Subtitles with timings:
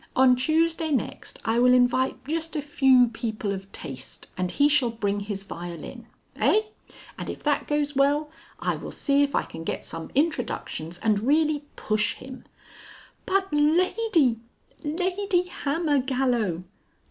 [0.15, 4.89] On Tuesday next, I will invite just a few people of taste, and he shall
[4.89, 6.07] bring his violin.
[6.35, 6.63] Eigh?
[7.19, 11.19] And if that goes well, I will see if I can get some introductions and
[11.27, 12.45] really push him."
[13.27, 14.39] "But Lady,
[14.83, 16.63] Lady Hammergallow."